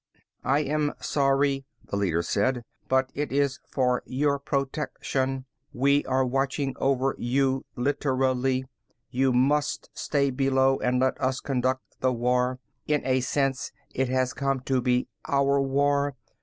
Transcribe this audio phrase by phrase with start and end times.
[0.43, 5.45] "I am sorry," the leader said, "but it is for your protection.
[5.75, 8.65] We are watching over you, literally.
[9.11, 12.57] You must stay below and let us conduct the war.
[12.87, 16.15] In a sense, it has come to be our war.